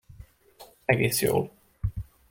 [0.85, 1.51] Egész jól.